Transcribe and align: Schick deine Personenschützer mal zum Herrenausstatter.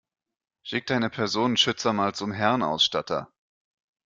Schick 0.63 0.87
deine 0.87 1.11
Personenschützer 1.11 1.93
mal 1.93 2.15
zum 2.15 2.31
Herrenausstatter. 2.31 3.31